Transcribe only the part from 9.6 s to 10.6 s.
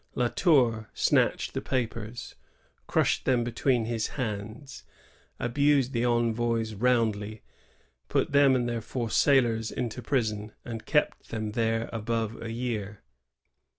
into prison,